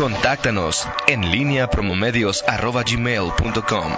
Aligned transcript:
Contáctanos 0.00 0.88
en 1.08 1.30
línea 1.30 1.68
promomedios.com. 1.68 3.92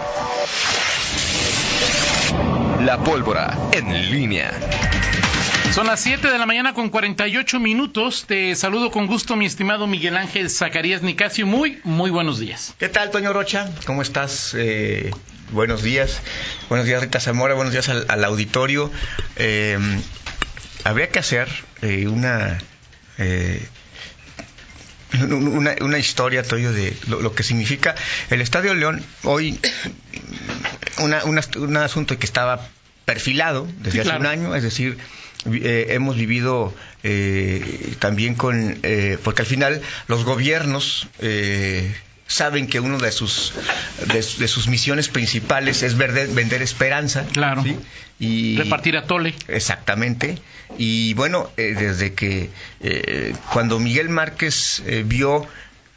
La 2.85 2.99
pólvora 3.05 3.57
en 3.71 4.11
línea. 4.11 4.51
Son 5.73 5.87
las 5.87 6.01
7 6.01 6.29
de 6.29 6.39
la 6.41 6.47
mañana 6.47 6.75
con 6.75 6.91
48 6.91 7.61
minutos. 7.61 8.25
Te 8.27 8.57
saludo 8.57 8.91
con 8.91 9.07
gusto, 9.07 9.37
mi 9.37 9.47
estimado 9.47 9.87
Miguel 9.87 10.17
Ángel 10.17 10.51
Zacarías 10.51 11.03
Nicasio. 11.03 11.47
Muy, 11.47 11.79
muy 11.85 12.11
buenos 12.11 12.41
días. 12.41 12.75
¿Qué 12.81 12.89
tal, 12.89 13.13
Toño 13.13 13.33
Rocha? 13.33 13.71
¿Cómo 13.87 14.03
estás? 14.03 14.57
Eh, 14.59 15.13
buenos 15.53 15.85
días. 15.85 16.21
Buenos 16.69 16.85
días, 16.85 17.01
Rita 17.01 17.21
Zamora. 17.21 17.55
Buenos 17.55 17.73
días 17.73 17.89
al, 17.89 18.25
auditorio. 18.25 18.91
Eh, 19.37 19.79
habría 20.83 21.11
que 21.11 21.21
hacer 21.21 21.47
eh, 21.81 22.09
una 22.09 22.59
una, 25.31 25.75
una 25.81 25.99
historia, 25.99 26.43
Toyo, 26.43 26.73
de 26.73 26.97
lo, 27.09 27.35
que 27.35 27.43
significa 27.43 27.95
el 28.31 28.41
Estadio 28.41 28.75
León. 28.75 29.05
Hoy, 29.25 29.59
una, 30.99 31.25
un 31.25 31.77
asunto 31.77 32.19
que 32.19 32.27
estaba 32.27 32.69
perfilado 33.05 33.69
desde 33.79 34.03
hace 34.03 34.17
un 34.17 34.27
año, 34.27 34.55
es 34.55 34.63
decir, 34.63 34.99
eh, 35.47 35.87
hemos 35.91 36.17
vivido 36.17 36.73
eh, 37.03 37.95
también 37.99 38.35
con, 38.35 38.79
eh, 38.83 39.19
porque 39.23 39.43
al 39.43 39.47
final 39.47 39.83
los 40.07 40.25
gobiernos 40.25 41.09
saben 42.33 42.67
que 42.67 42.81
una 42.81 42.97
de 42.99 43.13
sus 43.13 43.53
de, 44.13 44.23
sus 44.23 44.67
misiones 44.67 45.09
principales 45.09 45.83
es 45.83 45.97
vender, 45.97 46.29
vender 46.29 46.63
esperanza. 46.63 47.27
Claro. 47.33 47.65
Y, 48.19 48.57
Repartir 48.57 48.97
a 48.97 49.05
tole. 49.07 49.35
Exactamente. 49.49 50.39
Y 50.79 51.15
bueno, 51.15 51.51
eh, 51.57 51.75
desde 51.79 52.15
que 52.15 52.51
eh, 52.81 53.35
cuando 53.53 53.79
Miguel 53.79 54.09
Márquez 54.09 54.83
eh, 54.87 55.05
vio, 55.07 55.47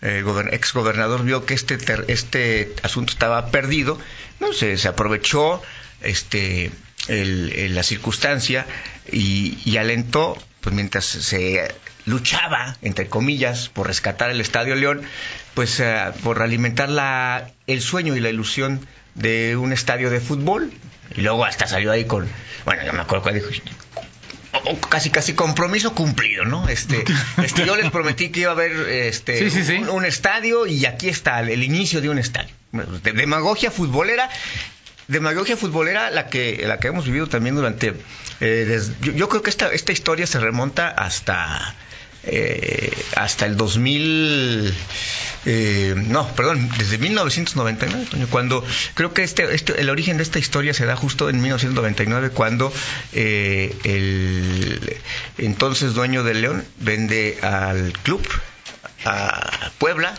el 0.01 0.25
ex 0.51 0.73
gobernador 0.73 1.23
vio 1.23 1.45
que 1.45 1.53
este, 1.53 1.77
este 2.07 2.73
asunto 2.83 3.13
estaba 3.13 3.47
perdido, 3.47 3.99
no 4.39 4.53
sé, 4.53 4.77
se 4.77 4.87
aprovechó 4.87 5.61
este 6.01 6.71
la 7.07 7.83
circunstancia 7.83 8.65
y, 9.11 9.59
y 9.63 9.77
alentó, 9.77 10.37
pues 10.61 10.75
mientras 10.75 11.05
se 11.05 11.67
luchaba, 12.05 12.77
entre 12.81 13.07
comillas, 13.07 13.69
por 13.69 13.87
rescatar 13.87 14.29
el 14.31 14.41
Estadio 14.41 14.75
León, 14.75 15.01
pues 15.55 15.79
eh, 15.79 16.11
por 16.23 16.43
alimentar 16.43 16.89
la, 16.89 17.49
el 17.65 17.81
sueño 17.81 18.15
y 18.15 18.19
la 18.19 18.29
ilusión 18.29 18.85
de 19.15 19.57
un 19.57 19.73
estadio 19.73 20.11
de 20.11 20.19
fútbol. 20.19 20.71
Y 21.15 21.21
luego 21.21 21.45
hasta 21.45 21.65
salió 21.65 21.91
ahí 21.91 22.05
con, 22.05 22.27
bueno, 22.65 22.83
yo 22.85 22.93
me 22.93 23.01
acuerdo 23.01 23.23
cuando 23.23 23.41
dijo, 23.41 23.63
casi 24.89 25.09
casi 25.09 25.33
compromiso 25.33 25.93
cumplido, 25.93 26.45
¿no? 26.45 26.67
Este, 26.67 27.03
este, 27.43 27.65
yo 27.65 27.75
les 27.75 27.89
prometí 27.89 28.29
que 28.29 28.41
iba 28.41 28.49
a 28.51 28.53
haber 28.53 28.71
este 28.89 29.47
Un, 29.89 30.05
estadio 30.05 30.67
y 30.67 30.85
aquí 30.85 31.09
está 31.09 31.39
el, 31.39 31.63
inicio 31.63 32.01
de 32.01 32.09
un 32.09 32.19
estadio. 32.19 32.53
demagogia 33.03 33.71
futbolera, 33.71 34.29
demagogia 35.07 35.55
futbolera 35.55 36.11
la 36.11 36.27
que 36.27 36.63
la 36.65 36.79
que 36.79 36.87
hemos 36.87 37.05
vivido 37.05 37.27
también 37.27 37.55
durante 37.55 37.93
eh, 38.41 38.81
yo, 39.01 39.13
yo, 39.13 39.29
creo 39.29 39.41
que 39.41 39.49
esta 39.49 39.71
esta 39.71 39.91
historia 39.91 40.27
se 40.27 40.39
remonta 40.39 40.89
hasta 40.89 41.75
eh, 42.27 42.91
hasta 43.15 43.45
el 43.45 43.57
2000, 43.57 44.73
eh, 45.45 45.93
no, 45.95 46.27
perdón, 46.35 46.69
desde 46.77 46.97
1999, 46.97 48.27
cuando 48.29 48.63
creo 48.93 49.13
que 49.13 49.23
este, 49.23 49.53
este, 49.53 49.79
el 49.79 49.89
origen 49.89 50.17
de 50.17 50.23
esta 50.23 50.39
historia 50.39 50.73
se 50.73 50.85
da 50.85 50.95
justo 50.95 51.29
en 51.29 51.41
1999, 51.41 52.31
cuando 52.31 52.73
eh, 53.13 53.75
el 53.83 54.97
entonces 55.37 55.93
dueño 55.93 56.23
de 56.23 56.33
León 56.33 56.63
vende 56.79 57.37
al 57.41 57.93
club 58.03 58.21
a 59.05 59.71
Puebla 59.77 60.15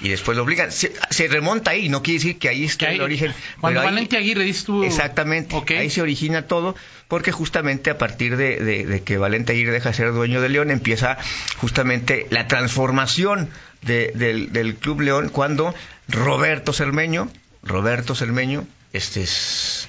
y 0.00 0.08
después 0.08 0.36
lo 0.36 0.44
obligan. 0.44 0.70
Se, 0.70 1.28
remonta 1.28 1.72
ahí, 1.72 1.88
no 1.88 2.02
quiere 2.02 2.20
decir 2.20 2.38
que 2.38 2.48
ahí 2.48 2.64
está 2.64 2.90
el 2.90 3.00
origen. 3.00 3.34
Cuando 3.60 3.82
Valente 3.82 4.16
Aguirre 4.16 4.44
dice 4.44 4.64
tú... 4.64 4.84
Exactamente, 4.84 5.56
ahí 5.76 5.90
se 5.90 6.00
origina 6.00 6.46
todo, 6.46 6.76
porque 7.08 7.32
justamente 7.32 7.90
a 7.90 7.98
partir 7.98 8.36
de, 8.36 9.02
que 9.04 9.18
Valente 9.18 9.52
Aguirre 9.52 9.72
deja 9.72 9.90
de 9.90 9.94
ser 9.96 10.12
dueño 10.12 10.40
de 10.40 10.48
León, 10.48 10.70
empieza 10.70 11.18
justamente 11.56 12.26
la 12.30 12.46
transformación 12.46 13.50
del, 13.82 14.76
Club 14.80 15.00
León 15.00 15.30
cuando 15.30 15.74
Roberto 16.08 16.72
Cermeño, 16.72 17.30
Roberto 17.64 18.14
Cermeño, 18.14 18.66
este 18.92 19.22
es 19.22 19.88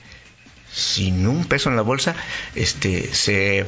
sin 0.72 1.28
un 1.28 1.46
peso 1.46 1.70
en 1.70 1.76
la 1.76 1.82
bolsa, 1.82 2.16
este 2.56 3.14
se 3.14 3.66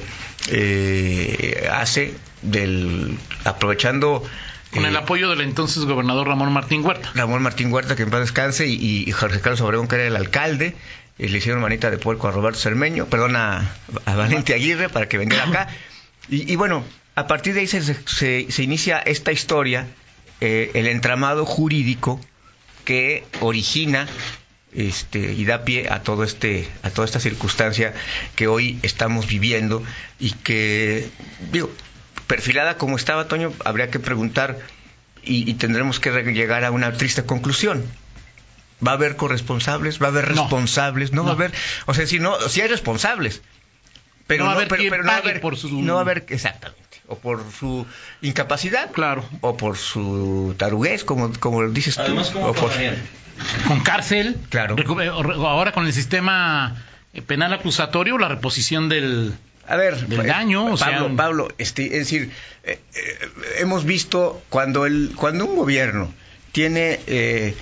eh, 0.49 1.69
hace 1.71 2.13
del 2.41 3.17
aprovechando 3.43 4.23
con 4.71 4.85
el 4.85 4.95
eh, 4.95 4.99
apoyo 4.99 5.29
del 5.29 5.41
entonces 5.41 5.85
gobernador 5.85 6.27
Ramón 6.27 6.51
Martín 6.51 6.85
Huerta. 6.85 7.11
Ramón 7.13 7.41
Martín 7.41 7.71
Huerta, 7.71 7.95
que 7.95 8.03
en 8.03 8.09
paz 8.09 8.21
descanse, 8.21 8.67
y, 8.67 9.09
Jorge 9.11 9.41
Carlos 9.41 9.61
Obregón, 9.61 9.87
que 9.87 9.95
era 9.95 10.07
el 10.07 10.15
alcalde, 10.15 10.75
y 11.17 11.27
le 11.27 11.37
hicieron 11.37 11.61
manita 11.61 11.91
de 11.91 11.97
puerco 11.97 12.27
a 12.27 12.31
Roberto 12.31 12.59
Cermeño, 12.59 13.05
perdón, 13.05 13.35
a, 13.35 13.75
Valente 14.05 14.53
Aguirre 14.53 14.89
para 14.89 15.07
que 15.07 15.17
vendiera 15.17 15.45
acá. 15.45 15.67
Y, 16.29 16.55
bueno, 16.55 16.83
a 17.15 17.27
partir 17.27 17.53
de 17.53 17.61
ahí 17.61 17.67
se, 17.67 17.81
se, 17.81 18.63
inicia 18.63 18.99
esta 18.99 19.31
historia, 19.31 19.87
eh, 20.39 20.71
el 20.73 20.87
entramado 20.87 21.45
jurídico 21.45 22.21
que 22.85 23.25
origina 23.41 24.07
este, 24.73 25.33
y 25.33 25.43
da 25.45 25.65
pie 25.65 25.89
a 25.89 26.01
todo 26.01 26.23
este 26.23 26.67
a 26.81 26.89
toda 26.89 27.05
esta 27.05 27.19
circunstancia 27.19 27.93
que 28.35 28.47
hoy 28.47 28.79
estamos 28.83 29.27
viviendo 29.27 29.83
y 30.17 30.31
que 30.31 31.09
digo 31.51 31.69
perfilada 32.31 32.77
como 32.77 32.95
estaba 32.95 33.27
Toño, 33.27 33.51
habría 33.65 33.89
que 33.89 33.99
preguntar 33.99 34.57
y, 35.21 35.53
tendremos 35.55 35.99
que 35.99 36.11
llegar 36.31 36.63
a 36.63 36.71
una 36.71 36.93
triste 36.93 37.25
conclusión. 37.25 37.83
¿Va 38.85 38.91
a 38.91 38.93
haber 38.93 39.17
corresponsables? 39.17 40.01
¿Va 40.01 40.05
a 40.05 40.09
haber 40.11 40.29
responsables? 40.29 41.11
No, 41.11 41.25
va 41.25 41.31
a 41.31 41.33
haber, 41.33 41.51
o 41.87 41.93
sea, 41.93 42.07
si 42.07 42.19
no, 42.19 42.39
si 42.47 42.61
hay 42.61 42.69
responsables, 42.69 43.41
pero 44.27 44.45
no, 44.45 44.49
va 44.49 44.53
a 44.53 44.63
haber, 44.63 45.03
no, 45.03 45.11
haber, 45.11 45.41
por 45.41 45.57
su... 45.57 45.81
no 45.81 45.95
va 45.95 45.99
a 45.99 46.03
haber 46.03 46.25
exactamente 46.29 47.01
o 47.07 47.17
por 47.17 47.43
su 47.51 47.85
incapacidad, 48.21 48.91
claro, 48.93 49.25
o 49.41 49.57
por 49.57 49.77
su 49.77 50.55
taruguez, 50.57 51.03
como 51.03 51.33
como 51.37 51.67
dices 51.67 51.97
tú, 51.97 52.17
o 52.39 52.53
por... 52.53 52.71
con 53.67 53.81
cárcel, 53.81 54.37
claro, 54.47 54.77
ahora 55.45 55.73
con 55.73 55.85
el 55.85 55.91
sistema 55.91 56.81
penal 57.27 57.51
acusatorio, 57.51 58.17
la 58.17 58.29
reposición 58.29 58.87
del 58.87 59.35
a 59.67 59.75
ver, 59.75 60.07
del 60.07 60.25
daño, 60.25 60.75
Pablo, 60.77 61.15
Pablo, 61.15 61.47
este, 61.57 61.85
es 61.85 61.91
decir, 61.99 62.31
eh, 62.63 62.79
eh, 62.93 63.19
hemos 63.59 63.85
visto 63.85 64.41
cuando 64.49 64.85
el, 64.85 65.11
cuando 65.15 65.45
un 65.45 65.55
gobierno 65.55 66.11
tiene 66.51 66.99
eh, 67.07 67.55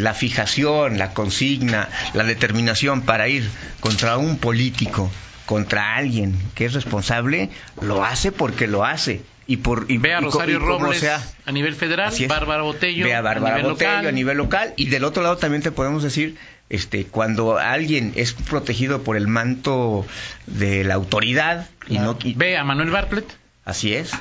la 0.00 0.14
fijación, 0.14 0.98
la 0.98 1.12
consigna, 1.12 1.88
la 2.14 2.24
determinación 2.24 3.02
para 3.02 3.28
ir 3.28 3.48
contra 3.80 4.16
un 4.16 4.38
político, 4.38 5.10
contra 5.46 5.96
alguien 5.96 6.34
que 6.54 6.64
es 6.64 6.72
responsable, 6.72 7.50
lo 7.80 8.04
hace 8.04 8.32
porque 8.32 8.66
lo 8.66 8.84
hace. 8.84 9.22
Y 9.46 9.58
por 9.58 9.84
y, 9.88 9.98
ve 9.98 10.14
a 10.14 10.20
Rosario 10.20 10.58
Robles 10.58 11.04
a 11.44 11.52
nivel 11.52 11.74
federal, 11.74 12.12
Bárbara 12.28 12.62
Botello, 12.62 13.14
a 13.14 13.20
Bárbara 13.20 13.62
Botello 13.62 14.08
a 14.08 14.12
nivel 14.12 14.38
local. 14.38 14.72
Y 14.76 14.86
del 14.86 15.04
otro 15.04 15.22
lado 15.22 15.36
también 15.36 15.62
te 15.62 15.70
podemos 15.70 16.02
decir 16.02 16.36
este, 16.70 17.04
cuando 17.04 17.58
alguien 17.58 18.12
es 18.16 18.32
protegido 18.32 19.02
por 19.02 19.18
el 19.18 19.28
manto 19.28 20.06
de 20.46 20.82
la 20.84 20.94
autoridad 20.94 21.68
y 21.88 21.98
no 21.98 22.16
ve 22.36 22.56
a 22.56 22.64
Manuel 22.64 22.90
Bartlett 22.90 23.43
así 23.64 23.94
es 23.94 24.12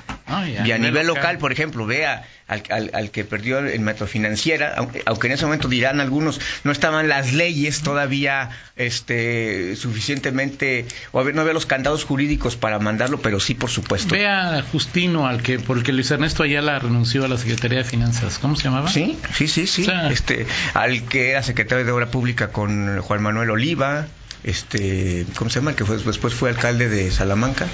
y 0.66 0.72
a 0.72 0.78
nivel 0.78 1.08
local, 1.08 1.38
por 1.38 1.52
ejemplo 1.52 1.86
vea 1.86 2.24
al, 2.48 2.92
al, 2.94 3.12
que 3.12 3.24
perdió 3.24 3.66
en 3.66 3.84
Metro 3.84 4.08
Financiera, 4.08 4.76
aunque, 5.06 5.28
en 5.28 5.34
ese 5.34 5.46
momento 5.46 5.68
dirán 5.68 6.00
algunos, 6.00 6.40
no 6.64 6.72
estaban 6.72 7.08
las 7.08 7.34
leyes 7.34 7.82
todavía 7.82 8.50
este, 8.76 9.76
suficientemente, 9.76 10.86
o 11.12 11.24
no 11.24 11.42
había 11.42 11.54
los 11.54 11.66
candados 11.66 12.04
jurídicos 12.04 12.56
para 12.56 12.80
mandarlo, 12.80 13.22
pero 13.22 13.40
sí, 13.40 13.54
por 13.54 13.70
supuesto. 13.70 14.14
Vea 14.14 14.58
a 14.58 14.62
Justino, 14.62 15.28
al 15.28 15.42
que, 15.42 15.60
porque 15.60 15.94
Luis 15.94 16.12
Ernesto 16.12 16.44
Ayala 16.44 16.80
renunció 16.80 17.26
a 17.26 17.28
la 17.28 17.38
Secretaría 17.38 17.80
de 17.80 17.86
Finanzas, 17.86 18.40
¿cómo 18.40 18.56
se 18.56 18.64
llamaba? 18.64 18.90
Sí, 18.90 19.18
sí, 19.34 19.48
sí, 19.48 19.66
sí. 19.66 19.88
este, 20.10 20.46
al 20.74 21.04
que 21.04 21.32
era 21.32 21.44
secretario 21.44 21.86
de 21.86 21.92
Obra 21.92 22.08
Pública 22.08 22.50
con 22.50 23.00
Juan 23.02 23.24
Manuel 23.24 23.50
Oliva, 23.50 24.08
este, 24.44 25.26
¿cómo 25.38 25.50
se 25.50 25.60
llama? 25.60 25.76
Que 25.76 25.86
fue, 25.86 25.98
después 25.98 26.34
fue 26.34 26.50
alcalde 26.50 26.90
de 26.90 27.10
Salamanca. 27.12 27.68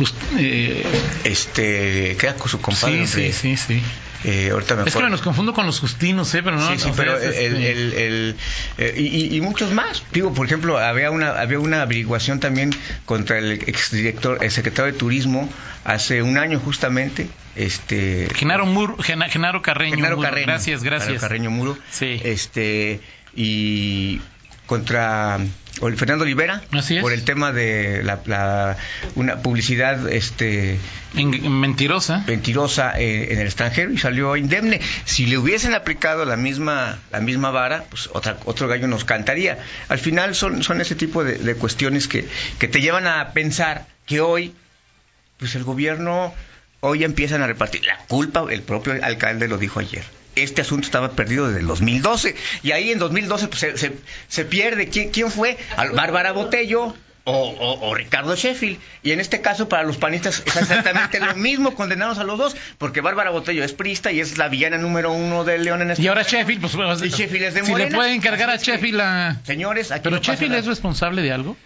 Eh, 0.38 0.84
este, 1.24 2.16
queda 2.18 2.34
con 2.34 2.48
su 2.48 2.60
compadre. 2.60 3.06
Sí, 3.06 3.32
sí, 3.32 3.56
sí, 3.56 3.82
eh, 4.24 4.50
ahorita 4.52 4.76
me 4.76 4.82
es 4.84 4.94
que 4.94 5.02
me 5.02 5.10
los 5.10 5.22
confundo 5.22 5.54
con 5.54 5.66
los 5.66 5.80
Justinos, 5.80 6.34
¿eh? 6.34 6.42
Pero 6.42 6.56
no, 6.56 6.70
sí, 6.70 6.78
sí, 6.78 6.90
pero 6.94 7.16
el, 7.16 7.32
este 7.32 8.06
el, 8.06 8.36
eh, 8.78 8.94
y, 8.96 9.36
y, 9.36 9.40
muchos 9.40 9.72
más. 9.72 10.02
Digo, 10.12 10.32
por 10.34 10.46
ejemplo, 10.46 10.78
había 10.78 11.10
una 11.10 11.40
había 11.40 11.58
una 11.58 11.82
averiguación 11.82 12.38
también 12.38 12.70
contra 13.06 13.38
el 13.38 13.52
exdirector, 13.52 14.44
el 14.44 14.50
secretario 14.50 14.92
de 14.92 14.98
Turismo 14.98 15.48
hace 15.84 16.22
un 16.22 16.36
año 16.36 16.60
justamente. 16.60 17.28
Este, 17.56 18.28
Genaro, 18.34 18.66
Muro, 18.66 18.96
Genaro 18.98 19.62
Carreño. 19.62 19.96
Genaro 19.96 20.20
Carreño. 20.20 20.46
Gracias, 20.46 20.82
gracias. 20.82 21.08
Genaro 21.08 21.20
Carreño 21.22 21.50
Muro. 21.50 21.78
Sí. 21.90 22.20
Este, 22.22 23.00
y 23.34 24.20
contra 24.66 25.38
Fernando 25.96 26.24
Olivera, 26.24 26.62
Así 26.72 26.96
es. 26.96 27.02
por 27.02 27.12
el 27.12 27.24
tema 27.24 27.52
de 27.52 28.02
la, 28.04 28.20
la- 28.26 28.76
una 29.14 29.38
publicidad 29.42 30.08
este 30.12 30.78
En- 31.16 31.58
mentirosa. 31.60 32.22
mentirosa 32.26 32.98
eh, 33.00 33.32
en 33.32 33.38
el 33.40 33.46
extranjero 33.46 33.90
y 33.92 33.98
salió 33.98 34.36
indemne. 34.36 34.80
Si 35.06 35.26
le 35.26 35.38
hubiesen 35.38 35.74
aplicado 35.74 36.24
la 36.24 36.36
misma 36.36 36.98
la 37.10 37.20
misma 37.20 37.50
vara, 37.50 37.84
pues 37.90 38.10
otra, 38.12 38.36
otro 38.44 38.68
gallo 38.68 38.86
nos 38.88 39.04
cantaría. 39.04 39.58
Al 39.88 39.98
final 39.98 40.34
son, 40.34 40.62
son 40.62 40.80
ese 40.80 40.94
tipo 40.94 41.24
de, 41.24 41.38
de 41.38 41.54
cuestiones 41.54 42.08
que, 42.08 42.28
que 42.58 42.68
te 42.68 42.80
llevan 42.80 43.06
a 43.06 43.32
pensar 43.32 43.86
que 44.06 44.20
hoy, 44.20 44.52
pues 45.38 45.54
el 45.54 45.64
gobierno, 45.64 46.34
hoy 46.80 47.04
empiezan 47.04 47.42
a 47.42 47.46
repartir 47.46 47.84
la 47.86 47.96
culpa, 48.06 48.44
el 48.50 48.62
propio 48.62 48.92
alcalde 49.02 49.48
lo 49.48 49.56
dijo 49.58 49.80
ayer. 49.80 50.04
Este 50.42 50.62
asunto 50.62 50.86
estaba 50.86 51.10
perdido 51.12 51.46
desde 51.48 51.60
el 51.60 51.66
2012 51.66 52.34
y 52.62 52.72
ahí 52.72 52.90
en 52.90 52.98
2012 52.98 53.48
pues, 53.48 53.60
se, 53.60 53.78
se, 53.78 53.92
se 54.28 54.44
pierde. 54.44 54.88
¿Quién, 54.88 55.10
quién 55.10 55.30
fue? 55.30 55.56
Al 55.76 55.90
Bárbara 55.92 56.32
Botello, 56.32 56.94
o, 57.24 57.32
o- 57.32 57.88
o 57.88 57.94
Ricardo 57.94 58.34
Sheffield. 58.34 58.78
Y 59.02 59.12
en 59.12 59.20
este 59.20 59.40
caso, 59.42 59.68
para 59.68 59.82
los 59.82 59.98
panistas 59.98 60.42
es 60.46 60.56
exactamente 60.56 61.20
lo 61.20 61.34
mismo, 61.36 61.74
condenamos 61.74 62.18
a 62.18 62.24
los 62.24 62.38
dos, 62.38 62.56
porque 62.78 63.00
Bárbara 63.02 63.30
Botello 63.30 63.62
es 63.62 63.72
prista 63.72 64.10
y 64.10 64.20
es 64.20 64.38
la 64.38 64.48
villana 64.48 64.78
número 64.78 65.12
uno 65.12 65.44
de 65.44 65.58
León 65.58 65.82
en 65.82 65.90
este 65.92 66.02
Y 66.02 66.08
ahora 66.08 66.22
Sheffield, 66.22 66.60
pues, 66.60 66.74
pues, 66.74 67.02
Y 67.02 67.08
Sheffield 67.10 67.44
es 67.44 67.54
de 67.54 67.64
si 67.64 67.74
le 67.74 67.88
puede 67.88 68.14
encargar 68.14 68.48
a 68.50 68.56
Sheffield 68.56 69.00
a... 69.00 69.40
Señores, 69.44 69.90
aquí 69.92 70.00
Pero 70.04 70.16
no 70.16 70.22
Sheffield 70.22 70.54
es 70.54 70.66
responsable 70.66 71.22
de 71.22 71.32
algo. 71.32 71.56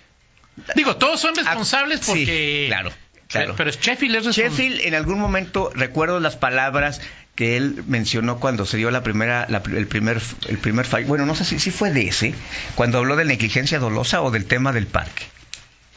Digo, 0.74 0.96
todos 0.96 1.20
son 1.20 1.34
responsables 1.34 2.00
Ah, 2.02 2.04
porque... 2.06 2.24
sí, 2.26 2.66
claro, 2.68 2.92
claro. 3.40 3.54
Pero 3.56 3.70
Sheffield 3.70 4.16
es. 4.16 4.36
Sheffield, 4.36 4.80
en 4.82 4.94
algún 4.94 5.18
momento, 5.18 5.70
recuerdo 5.74 6.20
las 6.20 6.36
palabras 6.36 7.00
que 7.34 7.56
él 7.56 7.82
mencionó 7.88 8.38
cuando 8.38 8.64
se 8.66 8.76
dio 8.76 8.90
la 8.90 9.02
primera, 9.02 9.46
la- 9.48 9.62
el 9.76 9.86
primer, 9.86 10.20
el 10.48 10.58
primer 10.58 10.86
fallo. 10.86 11.06
Bueno, 11.06 11.26
no 11.26 11.34
sé 11.34 11.44
si, 11.44 11.58
si 11.58 11.70
fue 11.70 11.90
de 11.90 12.06
ese, 12.08 12.34
cuando 12.76 12.98
habló 12.98 13.16
de 13.16 13.24
negligencia 13.24 13.78
dolosa 13.78 14.22
o 14.22 14.30
del 14.30 14.44
tema 14.46 14.72
del 14.72 14.86
parque. 14.86 15.24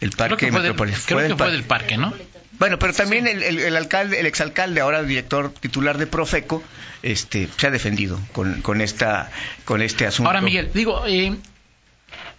El 0.02 0.10
Creo 0.16 0.30
parque 0.30 0.46
que 0.48 0.52
fue, 0.52 0.62
del, 0.62 0.72
metropolitano. 0.72 1.04
creo 1.06 1.28
que 1.30 1.36
fue 1.44 1.52
del 1.52 1.64
parque, 1.64 1.98
¿no? 1.98 2.14
Bueno, 2.60 2.80
pero 2.80 2.92
también 2.94 3.28
el, 3.28 3.44
el- 3.44 3.60
el 3.60 3.76
alcalde, 3.76 4.20
el 4.20 4.26
exalcalde, 4.26 4.82
ahora 4.82 5.04
director 5.04 5.54
titular 5.54 6.00
de 6.00 6.08
Profeco, 6.08 6.64
este, 7.04 7.48
se 7.56 7.68
ha 7.68 7.72
defendido 7.72 8.20
con, 8.32 8.64
con 8.64 8.82
esta, 8.82 9.30
con 9.64 9.84
este 9.84 10.08
asunto. 10.08 10.28
Ahora, 10.30 10.42
Miguel, 10.42 10.72
digo, 10.74 11.04
eh, 11.06 11.36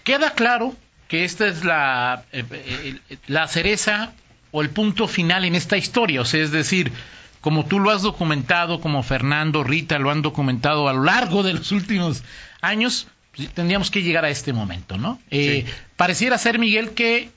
queda 0.02 0.32
claro 0.32 0.74
que 1.06 1.24
esta 1.24 1.46
es 1.46 1.64
la, 1.64 2.24
eh, 2.32 2.44
eh, 2.52 3.16
la 3.28 3.46
cereza 3.46 4.12
o 4.50 4.62
el 4.62 4.70
punto 4.70 5.08
final 5.08 5.44
en 5.44 5.54
esta 5.54 5.76
historia. 5.76 6.20
O 6.20 6.24
sea, 6.24 6.42
es 6.42 6.50
decir, 6.50 6.92
como 7.40 7.66
tú 7.66 7.78
lo 7.80 7.90
has 7.90 8.02
documentado, 8.02 8.80
como 8.80 9.02
Fernando, 9.02 9.64
Rita 9.64 9.98
lo 9.98 10.10
han 10.10 10.22
documentado 10.22 10.88
a 10.88 10.92
lo 10.92 11.04
largo 11.04 11.42
de 11.42 11.54
los 11.54 11.72
últimos 11.72 12.24
años, 12.60 13.08
pues, 13.36 13.48
tendríamos 13.50 13.90
que 13.90 14.02
llegar 14.02 14.24
a 14.24 14.30
este 14.30 14.52
momento, 14.52 14.96
¿no? 14.98 15.20
Eh, 15.30 15.64
Sí. 15.66 15.72
Pareciera 15.96 16.38
ser, 16.38 16.58
Miguel, 16.58 16.90
que 16.90 17.30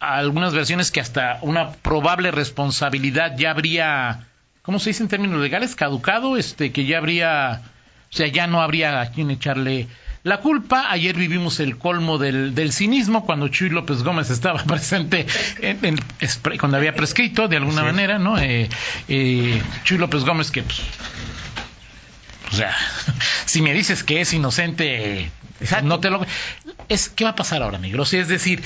algunas 0.00 0.54
versiones 0.54 0.90
que 0.90 1.00
hasta 1.00 1.38
una 1.42 1.72
probable 1.72 2.30
responsabilidad 2.30 3.36
ya 3.36 3.50
habría, 3.50 4.26
¿cómo 4.62 4.78
se 4.78 4.90
dice 4.90 5.02
en 5.02 5.08
términos 5.08 5.40
legales? 5.40 5.74
Caducado, 5.74 6.36
este, 6.36 6.72
que 6.72 6.86
ya 6.86 6.98
habría, 6.98 7.62
o 8.10 8.16
sea, 8.16 8.28
ya 8.28 8.46
no 8.46 8.60
habría 8.60 9.00
a 9.00 9.10
quien 9.10 9.30
echarle 9.30 9.88
la 10.28 10.38
culpa. 10.40 10.90
Ayer 10.90 11.16
vivimos 11.16 11.58
el 11.60 11.76
colmo 11.78 12.18
del, 12.18 12.54
del 12.54 12.72
cinismo 12.72 13.24
cuando 13.26 13.48
Chuy 13.48 13.70
López 13.70 14.02
Gómez 14.02 14.30
estaba 14.30 14.62
presente, 14.64 15.26
en- 15.60 15.98
cuando 16.60 16.76
había 16.76 16.94
prescrito 16.94 17.48
de 17.48 17.56
alguna 17.56 17.82
manera, 17.82 18.18
¿no? 18.18 18.38
Eh, 18.38 18.68
eh, 19.08 19.62
Chuy 19.84 19.98
López 19.98 20.24
Gómez 20.24 20.50
que, 20.50 20.62
pues, 20.62 20.80
o 22.52 22.54
sea, 22.56 22.74
si 23.46 23.62
me 23.62 23.72
dices 23.74 24.04
que 24.04 24.20
es 24.20 24.32
inocente, 24.32 25.30
Exacto. 25.60 25.86
no 25.86 26.00
te 26.00 26.10
lo... 26.10 26.24
Es, 26.88 27.08
¿Qué 27.08 27.24
va 27.24 27.30
a 27.30 27.36
pasar 27.36 27.62
ahora, 27.62 27.78
Miguel? 27.78 28.00
O 28.00 28.04
sea, 28.06 28.20
es 28.20 28.28
decir, 28.28 28.62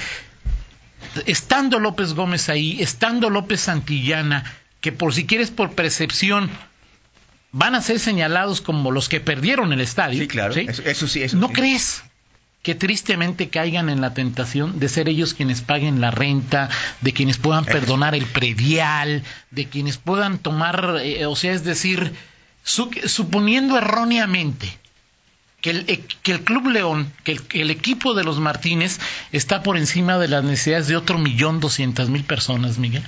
estando 1.26 1.78
López 1.78 2.14
Gómez 2.14 2.48
ahí, 2.48 2.80
estando 2.80 3.30
López 3.30 3.60
Santillana, 3.62 4.44
que 4.80 4.92
por 4.92 5.14
si 5.14 5.26
quieres 5.26 5.50
por 5.50 5.72
percepción 5.72 6.50
van 7.52 7.74
a 7.74 7.82
ser 7.82 7.98
señalados 8.00 8.60
como 8.60 8.90
los 8.90 9.08
que 9.08 9.20
perdieron 9.20 9.72
el 9.72 9.80
estadio. 9.80 10.20
Sí, 10.22 10.26
claro. 10.28 10.54
Eso, 10.54 10.82
eso 10.82 11.06
sí, 11.06 11.22
eso 11.22 11.36
¿No 11.36 11.48
sí. 11.48 11.52
crees 11.54 12.02
que 12.62 12.74
tristemente 12.74 13.48
caigan 13.48 13.88
en 13.90 14.00
la 14.00 14.14
tentación 14.14 14.78
de 14.78 14.88
ser 14.88 15.08
ellos 15.08 15.34
quienes 15.34 15.60
paguen 15.62 16.00
la 16.00 16.10
renta, 16.12 16.68
de 17.00 17.12
quienes 17.12 17.36
puedan 17.36 17.64
perdonar 17.64 18.14
el 18.14 18.24
predial, 18.26 19.22
de 19.50 19.66
quienes 19.68 19.96
puedan 19.98 20.38
tomar, 20.38 20.98
eh, 21.02 21.26
o 21.26 21.34
sea, 21.36 21.52
es 21.52 21.64
decir, 21.64 22.12
su- 22.62 22.90
suponiendo 23.06 23.76
erróneamente 23.76 24.78
que 25.60 25.70
el, 25.70 25.84
eh, 25.88 26.04
que 26.22 26.32
el 26.32 26.42
Club 26.42 26.68
León, 26.68 27.12
que 27.24 27.32
el, 27.32 27.42
que 27.42 27.62
el 27.62 27.70
equipo 27.72 28.14
de 28.14 28.22
los 28.24 28.38
Martínez 28.38 28.98
está 29.32 29.62
por 29.64 29.76
encima 29.76 30.18
de 30.18 30.28
las 30.28 30.44
necesidades 30.44 30.86
de 30.86 30.96
otro 30.96 31.18
millón 31.18 31.58
doscientas 31.58 32.08
mil 32.10 32.22
personas, 32.24 32.78
Miguel? 32.78 33.02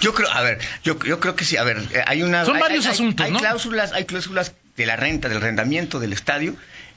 Yo 0.00 0.14
creo, 0.14 0.30
a 0.30 0.42
ver, 0.42 0.58
yo, 0.84 0.98
yo 1.00 1.20
creo 1.20 1.36
que 1.36 1.44
sí, 1.44 1.56
a 1.56 1.64
ver, 1.64 1.78
eh, 1.92 2.02
hay 2.06 2.22
una... 2.22 2.44
Son 2.44 2.56
hay- 2.56 2.62
varios 2.62 2.86
hay- 2.86 2.92
asuntos, 2.92 3.26
hay 3.26 3.32
¿no? 3.32 3.38
cláusulas, 3.38 3.92
hay 3.92 4.04
cláusulas 4.04 4.52
de 4.76 4.86
la 4.86 4.96
renta, 4.96 5.28
del 5.28 5.38
arrendamiento 5.38 6.00
del 6.00 6.12
estadio, 6.12 6.54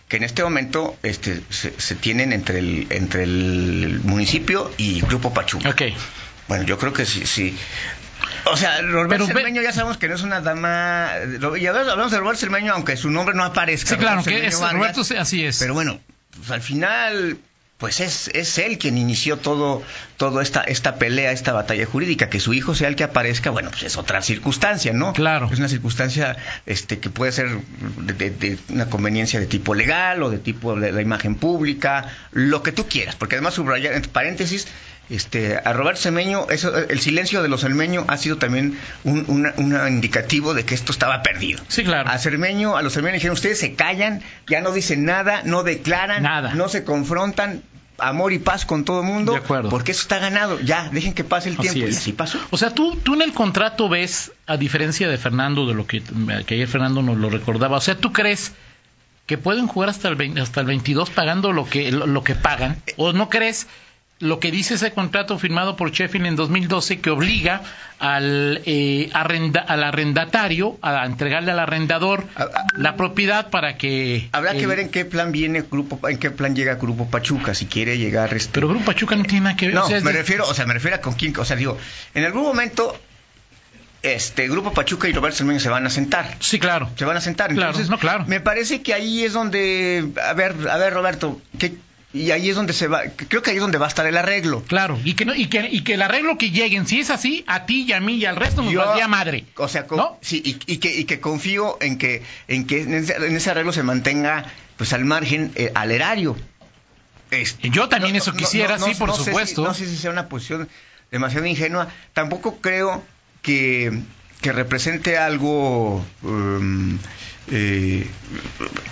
que 0.08 0.18
en 0.18 0.24
este 0.24 0.44
momento 0.44 0.98
este, 1.04 1.42
se, 1.50 1.80
se 1.80 1.96
tienen 1.96 2.34
entre 2.34 2.60
el, 2.60 2.88
entre 2.90 3.24
el 3.24 4.00
municipio 4.04 4.72
y 4.78 5.02
Grupo 5.02 5.34
Pachuca. 5.34 5.70
Ok. 5.70 5.82
Bueno, 6.48 6.64
yo 6.64 6.78
creo 6.80 6.94
que 6.94 7.06
sí, 7.06 7.26
sí. 7.26 7.56
O 8.46 8.58
sea, 8.58 8.82
ve- 8.82 9.26
Cermeño 9.26 9.62
ya 9.62 9.72
sabemos 9.72 9.98
que 9.98 10.08
no 10.08 10.16
es 10.16 10.22
una 10.24 10.42
dama... 10.42 11.10
Y 11.60 11.66
hablamos 11.68 11.90
hablamos 11.90 12.12
de 12.12 12.18
Roberto 12.20 12.40
Cermeño, 12.40 12.74
aunque 12.74 12.98
su 12.98 13.10
nombre 13.12 13.36
no 13.36 13.44
aparezca. 13.44 13.90
Sí, 13.92 13.96
claro, 13.98 14.22
Roberto 14.22 14.42
que 14.42 14.48
es, 14.48 14.60
Vargas. 14.60 14.74
Roberto, 14.80 15.04
sí, 15.04 15.16
así 15.16 15.46
es. 15.46 15.60
Pero 15.60 15.74
bueno, 15.74 16.00
pues 16.38 16.50
al 16.52 16.62
final, 16.62 17.38
pues 17.80 18.02
es, 18.02 18.30
es 18.34 18.58
él 18.60 18.78
quien 18.78 18.98
inició 18.98 19.38
todo, 19.38 19.82
todo 20.18 20.42
esta, 20.42 20.62
esta 20.62 20.96
pelea, 20.96 21.32
esta 21.32 21.54
batalla 21.54 21.86
jurídica. 21.86 22.30
Que 22.30 22.40
su 22.42 22.54
hijo 22.54 22.76
sea 22.76 22.90
el 22.90 22.96
que 22.98 23.06
aparezca, 23.06 23.50
bueno, 23.50 23.72
pues 23.72 23.84
es 23.84 23.98
otra 23.98 24.22
circunstancia, 24.22 24.92
¿no? 24.94 25.14
Claro. 25.14 25.50
Es 25.52 25.58
una 25.60 25.70
circunstancia 25.70 26.36
este, 26.66 27.00
que 27.00 27.10
puede 27.10 27.32
ser 27.32 27.50
de, 28.02 28.14
de- 28.14 28.30
de 28.32 28.58
una 28.70 28.90
conveniencia 28.90 29.40
de 29.40 29.48
tipo 29.48 29.74
legal 29.76 30.22
o 30.24 30.30
de 30.30 30.40
tipo 30.40 30.76
de 30.76 30.92
la 30.92 31.02
imagen 31.02 31.36
pública, 31.36 32.14
lo 32.32 32.62
que 32.64 32.74
tú 32.74 32.88
quieras. 32.88 33.16
Porque 33.16 33.36
además, 33.36 33.54
subrayar, 33.54 33.94
entre 33.94 34.12
paréntesis, 34.12 34.68
este, 35.10 35.58
a 35.58 35.74
Roberto 35.74 36.02
Semeño, 36.02 36.46
eso, 36.50 36.76
el 36.78 37.00
silencio 37.00 37.42
de 37.42 37.50
los 37.50 37.62
Cermeño 37.62 38.06
ha 38.08 38.18
sido 38.18 38.38
también 38.38 38.78
un, 39.04 39.26
una- 39.58 39.90
indicativo 39.90 40.54
de 40.54 40.66
que 40.66 40.76
esto 40.76 40.92
estaba 40.92 41.22
perdido. 41.24 41.62
Sí, 41.68 41.84
claro. 41.84 42.10
A 42.10 42.18
Cermeño, 42.20 42.78
a 42.78 42.82
los 42.82 42.94
Cermeño 42.94 43.16
dijeron, 43.16 43.34
ustedes 43.34 43.60
se 43.60 43.74
callan, 43.74 44.22
ya 44.48 44.62
no 44.62 44.72
dicen 44.72 45.06
nada, 45.06 45.42
no 45.46 45.64
declaran, 45.64 46.24
Nada. 46.24 46.54
no 46.54 46.70
se 46.70 46.84
confrontan, 46.84 47.64
amor 47.98 48.32
y 48.34 48.40
paz 48.40 48.66
con 48.66 48.86
todo 48.86 49.02
el 49.02 49.08
mundo, 49.08 49.32
De 49.34 49.40
acuerdo. 49.40 49.70
porque 49.70 49.92
eso 49.92 50.02
está 50.04 50.20
ganado, 50.20 50.60
ya, 50.62 50.90
dejen 50.92 51.14
que 51.14 51.24
pase 51.24 51.50
el 51.50 51.56
Así 51.56 51.64
tiempo, 51.70 51.80
y 51.92 51.92
así 51.96 52.14
pasó. 52.14 52.40
O 52.52 52.58
sea, 52.58 52.70
tú, 52.74 52.96
tú 52.96 53.16
en 53.16 53.22
el 53.24 53.34
contrato 53.34 53.90
ves, 53.90 54.32
a 54.48 54.56
diferencia 54.58 55.10
de 55.10 55.18
Fernando, 55.18 55.66
de 55.68 55.74
lo 55.74 55.86
que, 55.86 56.02
que 56.46 56.54
ayer 56.54 56.68
Fernando 56.68 57.02
nos 57.02 57.18
lo 57.18 57.30
recordaba, 57.30 57.78
o 57.78 57.82
sea, 57.82 57.96
tú 57.98 58.14
crees 58.14 58.54
que 59.26 59.38
pueden 59.38 59.68
jugar 59.68 59.90
hasta 59.90 60.08
el, 60.08 60.16
20 60.16 60.40
hasta 60.42 60.62
el 60.62 60.68
22 60.68 61.10
pagando 61.10 61.52
lo 61.52 61.66
que, 61.68 61.92
lo, 61.92 62.08
lo 62.08 62.24
que 62.24 62.36
pagan, 62.36 62.82
o 62.96 63.12
no 63.12 63.28
crees 63.30 63.68
lo 64.20 64.40
que 64.42 64.52
dice 64.52 64.74
ese 64.74 64.92
contrato 64.92 65.40
firmado 65.40 65.76
por 65.78 65.92
Sheffield 65.92 66.26
en 66.28 66.36
2012 66.36 67.00
que 67.00 67.10
obliga 67.10 67.62
al, 68.00 68.62
eh, 68.66 69.10
arrenda- 69.14 69.62
al 69.66 69.82
arrendatario 69.84 70.78
a 70.82 71.06
entregarle 71.06 71.52
al 71.52 71.60
arrendador 71.60 72.26
la 72.76 72.96
propiedad 72.98 73.50
para 73.50 73.78
que... 73.78 74.28
Habrá 74.34 74.54
que 74.56 74.68
ver 74.68 74.80
en 74.80 74.90
qué 74.90 75.06
plan 75.06 75.32
viene 75.32 75.64
Grupo, 75.70 76.06
en 76.10 76.18
qué 76.18 76.32
plan 76.32 76.54
llega 76.56 76.76
Grupo 76.76 77.10
Pachuca, 77.10 77.54
si 77.56 77.66
quiere 77.66 77.98
llegar 77.98 78.34
este... 78.34 78.52
Pero 78.54 78.68
Grupo 78.68 78.86
Pachuca 78.86 79.16
no 79.16 79.24
tiene 79.24 79.46
nada 79.46 79.56
que 79.56 79.68
ver. 79.68 79.76
No, 79.76 79.86
o 79.86 79.88
sea, 79.88 79.98
es 79.98 80.04
me 80.04 80.12
de- 80.12 80.18
refiero, 80.20 80.46
o 80.48 80.54
sea, 80.54 80.66
me 80.66 80.74
refiero 80.74 80.98
a 80.98 81.02
con 81.02 81.14
quién, 81.14 81.34
o 81.38 81.46
sea, 81.46 81.56
digo, 81.56 81.78
en 82.14 82.26
algún 82.26 82.44
momento, 82.44 83.00
este, 84.02 84.48
Grupo 84.48 84.74
Pachuca 84.74 85.08
y 85.10 85.14
Roberto 85.14 85.38
Cermeño 85.38 85.60
se 85.60 85.70
van 85.70 85.86
a 85.86 85.90
sentar. 85.90 86.36
Sí, 86.40 86.60
claro. 86.60 86.90
Se 86.98 87.06
van 87.06 87.18
a 87.18 87.22
sentar. 87.22 87.50
Claro, 87.54 87.68
Entonces, 87.72 87.90
no, 87.90 87.98
claro. 87.98 88.26
Me 88.28 88.40
parece 88.40 88.82
que 88.82 88.94
ahí 88.94 89.24
es 89.24 89.34
donde, 89.34 90.10
a 90.26 90.34
ver, 90.34 90.56
a 90.70 90.78
ver, 90.78 90.94
Roberto, 90.94 91.42
¿qué- 91.58 91.76
y 92.12 92.32
ahí 92.32 92.50
es 92.50 92.56
donde 92.56 92.74
se 92.74 92.88
va, 92.88 93.04
creo 93.04 93.42
que 93.44 93.52
ahí 93.52 93.58
es 93.58 93.62
donde 93.62 93.78
va 93.78 93.86
a 93.86 93.90
estar 93.90 94.06
el 94.08 94.18
arreglo. 94.18 94.64
Claro, 94.64 95.00
y 95.04 95.14
que, 95.14 95.26
no, 95.26 95.36
y, 95.36 95.48
que, 95.48 95.68
y 95.72 95.84
que 95.84 95.94
el 95.94 96.02
arreglo 96.02 96.38
que 96.38 96.50
lleguen, 96.52 96.88
si 96.88 97.00
es 97.00 97.10
así, 97.12 97.44
a 97.48 97.66
ti 97.66 97.84
y 97.88 97.94
a 97.94 98.00
mí 98.00 98.16
y 98.16 98.26
al 98.26 98.36
resto 98.36 98.62
nos 98.64 98.74
valdría 98.74 99.08
madre. 99.08 99.46
O 99.58 99.68
sea, 99.68 99.86
con- 99.86 99.98
¿No? 100.00 100.18
sí, 100.22 100.42
y, 100.44 100.74
y 100.74 100.78
que, 100.78 100.96
y 100.96 101.04
que 101.06 101.20
confío 101.20 101.78
en 101.82 101.98
que, 101.98 102.24
en 102.48 102.66
que 102.66 102.82
en 102.82 102.94
ese, 102.96 103.16
en 103.16 103.36
ese 103.36 103.52
arreglo 103.52 103.72
se 103.74 103.84
mantenga, 103.84 104.46
pues, 104.78 104.92
al 104.94 105.06
margen, 105.06 105.52
eh, 105.56 105.72
al 105.76 105.92
erario. 105.92 106.36
Este, 107.32 107.70
Yo 107.70 107.88
también 107.90 108.16
eso 108.16 108.34
quisiera, 108.34 108.80
sí, 108.80 108.96
por 108.96 109.12
sé 109.12 109.18
si- 109.20 109.24
supuesto. 109.26 109.64
no 109.64 109.74
sé 109.76 109.86
si 109.88 109.96
sea 109.96 110.10
una 110.10 110.28
posición 110.30 110.68
demasiado 111.12 111.46
ingenua. 111.46 111.88
Tampoco 112.14 112.58
creo 112.60 113.04
que, 113.44 113.92
que 114.42 114.52
represente 114.52 115.18
algo. 115.18 116.06
um, 116.24 116.98
eh, 117.52 118.06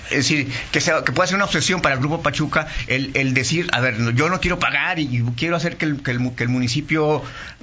es 0.10 0.18
decir, 0.18 0.48
que, 0.72 0.82
sea, 0.82 1.04
que 1.04 1.12
pueda 1.12 1.28
ser 1.28 1.36
una 1.36 1.46
obsesión 1.46 1.80
para 1.80 1.94
el 1.94 2.00
Grupo 2.00 2.24
Pachuca 2.24 2.68
el, 2.88 3.12
el 3.14 3.36
decir, 3.36 3.68
a 3.72 3.80
ver, 3.82 4.00
no, 4.00 4.10
yo 4.10 4.30
no 4.30 4.40
quiero 4.40 4.58
pagar 4.58 4.98
y 4.98 5.24
quiero 5.38 5.56
hacer 5.56 5.78
que 5.78 5.86
el, 5.86 6.02
que 6.02 6.10
el 6.10 6.32
que 6.34 6.44
el 6.44 6.50
municipio 6.50 7.22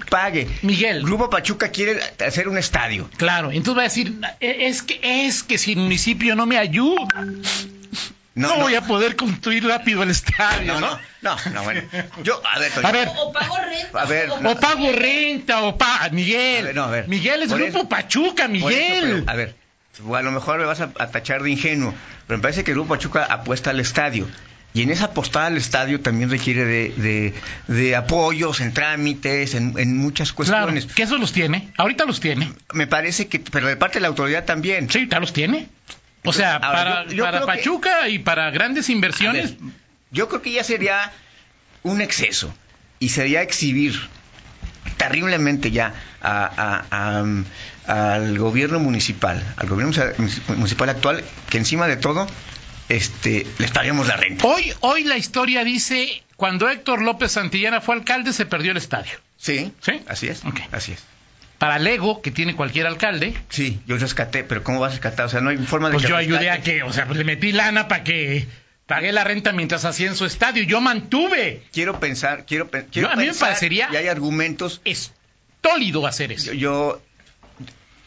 pague. 0.08 0.46
Miguel. 0.62 0.98
El 0.98 1.02
Grupo 1.02 1.28
Pachuca 1.30 1.70
quiere 1.70 1.98
hacer 2.24 2.46
un 2.48 2.58
estadio. 2.58 3.10
Claro, 3.16 3.50
entonces 3.50 3.76
va 3.76 3.80
a 3.80 3.84
decir, 3.88 4.14
"E- 4.40 4.66
es 4.68 4.82
que, 4.82 5.00
es 5.26 5.42
que 5.42 5.58
si 5.58 5.72
el 5.72 5.78
municipio 5.78 6.36
no 6.36 6.46
me 6.46 6.58
ayuda, 6.58 7.08
no, 8.34 8.56
voy 8.58 8.74
a 8.74 8.82
poder 8.82 9.16
construir 9.16 9.64
rápido 9.66 10.02
el 10.02 10.10
estadio, 10.10 10.80
¿no? 10.80 10.98
No, 11.22 11.36
no, 11.36 11.36
no, 11.52 11.62
bueno. 11.62 11.82
Yo, 12.22 12.40
a 12.52 12.58
ver, 12.58 12.72
A 12.82 12.92
ver. 12.92 13.08
O, 13.08 13.28
o 13.28 13.32
pago 13.32 13.56
renta. 13.58 14.00
A 14.00 14.04
ver, 14.06 14.30
o, 14.30 14.50
O 14.50 14.60
pago 14.60 14.92
renta, 14.92 15.62
o 15.62 15.78
pa... 15.78 16.08
Miguel. 16.10 16.62
A 16.64 16.66
ver, 16.66 16.74
no, 16.74 16.84
a 16.84 16.90
ver. 16.90 17.08
Miguel 17.08 17.42
es 17.42 17.48
Por 17.50 17.60
Grupo 17.60 17.78
eso- 17.78 17.88
Pachuca, 17.88 18.44
eso, 18.44 18.52
Miguel. 18.52 19.22
pero, 19.24 19.30
a 19.30 19.34
ver, 19.36 19.54
a 20.14 20.22
lo 20.22 20.32
mejor 20.32 20.58
me 20.58 20.64
vas 20.64 20.80
a, 20.80 20.90
a 20.98 21.06
tachar 21.10 21.42
de 21.42 21.50
ingenuo, 21.50 21.94
pero 22.26 22.38
me 22.38 22.42
parece 22.42 22.64
que 22.64 22.72
el 22.72 22.76
Grupo 22.76 22.94
Pachuca 22.94 23.24
apuesta 23.24 23.70
al 23.70 23.80
estadio. 23.80 24.28
Y 24.76 24.82
en 24.82 24.90
esa 24.90 25.04
apostada 25.04 25.46
al 25.46 25.56
estadio 25.56 26.00
también 26.00 26.28
requiere 26.30 26.64
de, 26.64 26.88
de, 26.96 27.34
de 27.72 27.94
apoyos 27.94 28.60
en 28.60 28.74
trámites, 28.74 29.54
en, 29.54 29.78
en 29.78 29.96
muchas 29.96 30.32
claro, 30.32 30.64
cuestiones. 30.66 30.86
que 30.92 31.04
eso 31.04 31.16
los 31.16 31.32
tiene. 31.32 31.68
Ahorita 31.78 32.04
los 32.06 32.18
tiene. 32.18 32.52
Me 32.72 32.88
parece 32.88 33.28
que, 33.28 33.38
pero 33.38 33.68
de 33.68 33.76
parte 33.76 33.98
de 33.98 34.00
la 34.00 34.08
autoridad 34.08 34.44
también. 34.44 34.90
Sí, 34.90 35.06
ya 35.08 35.20
los 35.20 35.32
tiene. 35.32 35.68
O 36.24 36.32
sea, 36.32 36.56
Ahora, 36.56 36.72
para, 36.72 37.04
yo- 37.06 37.12
yo 37.12 37.24
para 37.24 37.40
que- 37.40 37.46
Pachuca 37.46 38.08
y 38.08 38.18
para 38.18 38.50
grandes 38.50 38.88
inversiones, 38.88 39.60
ver, 39.60 39.72
yo 40.10 40.28
creo 40.28 40.42
que 40.42 40.52
ya 40.52 40.64
sería 40.64 41.12
un 41.82 42.00
exceso 42.00 42.54
y 42.98 43.10
sería 43.10 43.42
exhibir 43.42 43.94
terriblemente 44.96 45.70
ya 45.70 45.92
a- 46.22 46.84
a- 46.90 47.22
a- 47.88 48.14
al 48.16 48.38
gobierno 48.38 48.78
municipal, 48.80 49.42
al 49.56 49.68
gobierno 49.68 49.92
municipal- 50.48 50.88
actual, 50.88 51.22
que 51.50 51.58
encima 51.58 51.86
de 51.86 51.96
todo 51.96 52.26
este, 52.88 53.46
le 53.58 53.68
paguemos 53.68 54.06
la 54.06 54.16
renta. 54.16 54.46
hoy, 54.46 54.72
hoy 54.80 55.04
la 55.04 55.16
historia 55.16 55.64
dice, 55.64 56.22
cuando 56.36 56.68
Héctor 56.68 57.02
López 57.02 57.32
Santillana 57.32 57.80
fue 57.80 57.94
alcalde, 57.94 58.32
se 58.32 58.46
perdió 58.46 58.70
el 58.72 58.76
estadio. 58.78 59.12
Sí, 59.38 59.72
¿Sí? 59.80 60.02
así 60.08 60.28
es, 60.28 60.42
así 60.72 60.92
es. 60.92 61.02
Para 61.58 61.76
el 61.76 61.86
ego 61.86 62.20
que 62.20 62.30
tiene 62.30 62.54
cualquier 62.56 62.86
alcalde, 62.86 63.32
Sí, 63.48 63.80
yo 63.86 63.96
rescaté, 63.96 64.44
pero 64.44 64.62
¿cómo 64.62 64.80
vas 64.80 64.90
a 64.90 64.94
rescatar? 64.96 65.26
O 65.26 65.28
sea, 65.28 65.40
no 65.40 65.50
hay 65.50 65.56
forma 65.58 65.88
de 65.88 65.94
pues 65.94 66.04
que 66.04 66.10
yo 66.10 66.16
ayudé 66.16 66.50
a 66.50 66.60
que, 66.60 66.82
o 66.82 66.92
sea, 66.92 67.06
pues 67.06 67.16
le 67.18 67.24
metí 67.24 67.52
lana 67.52 67.88
para 67.88 68.02
que 68.04 68.46
pagué 68.86 69.12
la 69.12 69.24
renta 69.24 69.52
mientras 69.52 69.84
hacían 69.84 70.14
su 70.16 70.26
estadio. 70.26 70.62
Yo 70.64 70.80
mantuve. 70.80 71.62
Quiero 71.72 72.00
pensar, 72.00 72.44
quiero, 72.46 72.68
quiero 72.70 72.86
Yo- 72.92 73.10
a 73.10 73.16
mí 73.16 73.26
me 73.26 73.34
parecería- 73.34 73.88
y 73.92 73.96
hay 73.96 74.08
argumentos 74.08 74.82
Estólido 74.84 76.06
hacer 76.06 76.32
eso. 76.32 76.52
yo, 76.52 76.54
yo 76.54 77.02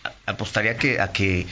a- 0.04 0.32
apostaría 0.32 0.77
que 0.77 1.00
a 1.00 1.12
que 1.12 1.48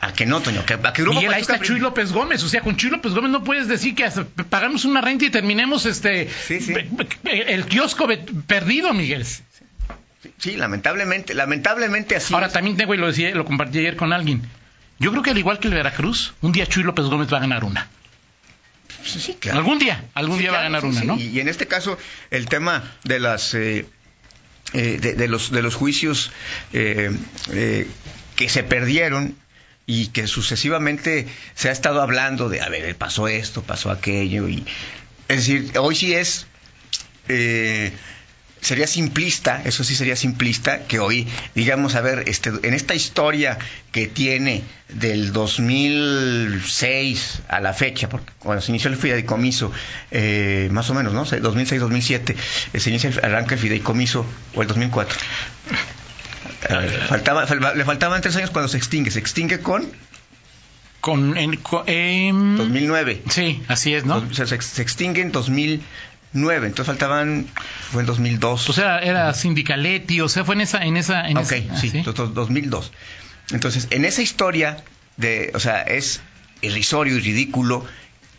a 0.00 0.12
que 0.12 0.26
no, 0.26 0.40
Toño, 0.42 0.66
que, 0.66 0.74
a 0.74 0.92
que 0.92 1.02
Miguel, 1.02 1.32
ahí 1.32 1.40
está 1.40 1.58
Chuy 1.60 1.78
López 1.78 2.12
Gómez. 2.12 2.42
O 2.42 2.48
sea, 2.48 2.60
con 2.62 2.76
Chuy 2.76 2.90
López 2.90 3.12
Gómez 3.14 3.30
no 3.30 3.42
puedes 3.44 3.68
decir 3.68 3.94
que 3.94 4.06
pagamos 4.50 4.84
una 4.84 5.00
renta 5.00 5.24
y 5.24 5.30
terminemos 5.30 5.86
este 5.86 6.28
Sí, 6.28 6.60
sí. 6.60 6.74
el 7.24 7.64
kiosco 7.66 8.06
perdido, 8.46 8.92
Miguel. 8.92 9.24
Sí, 10.38 10.56
lamentablemente, 10.56 11.34
lamentablemente 11.34 12.16
así. 12.16 12.34
Ahora 12.34 12.46
es. 12.48 12.52
también 12.52 12.76
tengo 12.76 12.94
y 12.94 12.98
lo 12.98 13.06
decía, 13.06 13.30
lo 13.34 13.44
compartí 13.44 13.78
ayer 13.78 13.96
con 13.96 14.12
alguien. 14.12 14.42
Yo 14.98 15.10
creo 15.10 15.22
que 15.22 15.30
al 15.30 15.38
igual 15.38 15.58
que 15.58 15.68
el 15.68 15.74
Veracruz, 15.74 16.34
un 16.40 16.52
día 16.52 16.66
Chuy 16.66 16.82
López 16.82 17.06
Gómez 17.06 17.32
va 17.32 17.38
a 17.38 17.40
ganar 17.40 17.64
una. 17.64 17.88
Sí, 19.04 19.20
sí, 19.20 19.36
claro. 19.38 19.58
Algún 19.58 19.78
día, 19.78 20.04
algún 20.14 20.36
Sí, 20.36 20.42
día 20.42 20.52
va 20.52 20.60
a 20.60 20.62
ganar 20.62 20.84
una. 20.84 21.02
¿no? 21.04 21.16
Y, 21.18 21.24
y 21.28 21.40
en 21.40 21.48
este 21.48 21.66
caso, 21.66 21.98
el 22.30 22.46
tema 22.46 22.82
de 23.04 23.18
las 23.20 23.52
eh, 23.54 23.86
eh, 24.72 24.98
de, 25.00 25.14
de 25.14 25.28
los 25.28 25.50
de 25.50 25.62
los 25.62 25.74
juicios 25.74 26.30
eh, 26.72 27.10
eh, 27.52 27.86
que 28.36 28.48
se 28.48 28.62
perdieron 28.62 29.36
y 29.86 30.06
que 30.08 30.26
sucesivamente 30.26 31.26
se 31.54 31.68
ha 31.68 31.72
estado 31.72 32.00
hablando 32.00 32.48
de, 32.48 32.62
a 32.62 32.68
ver, 32.70 32.96
pasó 32.96 33.28
esto, 33.28 33.62
pasó 33.62 33.90
aquello, 33.90 34.48
y 34.48 34.64
es 35.28 35.36
decir, 35.46 35.72
hoy 35.78 35.94
sí 35.94 36.14
es 36.14 36.46
eh, 37.28 37.92
sería 38.64 38.86
simplista, 38.86 39.60
eso 39.64 39.84
sí 39.84 39.94
sería 39.94 40.16
simplista, 40.16 40.84
que 40.86 40.98
hoy, 40.98 41.26
digamos, 41.54 41.94
a 41.94 42.00
ver, 42.00 42.24
este, 42.26 42.50
en 42.62 42.74
esta 42.74 42.94
historia 42.94 43.58
que 43.92 44.06
tiene 44.06 44.62
del 44.88 45.32
2006 45.32 47.42
a 47.48 47.60
la 47.60 47.72
fecha, 47.74 48.08
porque 48.08 48.32
cuando 48.38 48.62
se 48.62 48.72
inició 48.72 48.90
el 48.90 48.96
fideicomiso, 48.96 49.70
eh, 50.10 50.68
más 50.72 50.88
o 50.90 50.94
menos, 50.94 51.12
¿no? 51.12 51.24
2006-2007, 51.26 52.34
eh, 52.72 52.80
se 52.80 52.90
inicia 52.90 53.10
el, 53.10 53.18
arranca 53.24 53.54
el 53.54 53.60
fideicomiso, 53.60 54.24
o 54.54 54.62
el 54.62 54.68
2004. 54.68 55.18
A 56.70 56.76
ver, 56.78 56.90
faltaba, 57.08 57.46
fal- 57.46 57.74
le 57.74 57.84
faltaban 57.84 58.22
tres 58.22 58.36
años 58.36 58.50
cuando 58.50 58.68
se 58.68 58.78
extingue, 58.78 59.10
se 59.10 59.18
extingue 59.18 59.60
con 59.60 59.86
Con, 61.00 61.36
en- 61.36 61.56
co- 61.56 61.84
em, 61.86 62.56
2009. 62.56 63.22
Sí, 63.28 63.62
así 63.68 63.92
es, 63.94 64.06
¿no? 64.06 64.26
Se, 64.32 64.46
se 64.46 64.82
extingue 64.82 65.20
en 65.20 65.32
2009, 66.34 66.66
entonces 66.66 66.86
faltaban, 66.86 67.46
fue 67.92 68.02
en 68.02 68.06
2002. 68.06 68.68
O 68.68 68.72
sea, 68.72 68.98
era 68.98 69.32
Sindicaletti, 69.34 70.20
o 70.20 70.28
sea, 70.28 70.44
fue 70.44 70.56
en 70.56 70.62
esa, 70.62 70.84
en 70.84 70.96
esa, 70.96 71.28
en 71.28 71.38
Ok, 71.38 71.52
esa- 71.52 71.76
sí, 71.76 71.92
¿ah, 71.96 72.02
do- 72.04 72.12
do- 72.12 72.26
2002. 72.28 72.92
Entonces, 73.52 73.86
en 73.90 74.04
esa 74.04 74.20
historia 74.22 74.78
de, 75.16 75.52
o 75.54 75.60
sea, 75.60 75.82
es 75.82 76.20
irrisorio 76.60 77.16
y 77.16 77.20
ridículo 77.20 77.86